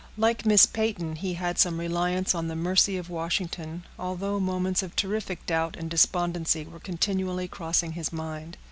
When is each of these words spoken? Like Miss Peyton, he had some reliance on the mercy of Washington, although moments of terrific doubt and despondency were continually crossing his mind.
Like 0.17 0.47
Miss 0.47 0.65
Peyton, 0.65 1.15
he 1.17 1.35
had 1.35 1.59
some 1.59 1.79
reliance 1.79 2.33
on 2.33 2.47
the 2.47 2.55
mercy 2.55 2.97
of 2.97 3.07
Washington, 3.11 3.83
although 3.99 4.39
moments 4.39 4.81
of 4.81 4.95
terrific 4.95 5.45
doubt 5.45 5.75
and 5.77 5.91
despondency 5.91 6.65
were 6.65 6.79
continually 6.79 7.47
crossing 7.47 7.91
his 7.91 8.11
mind. 8.11 8.57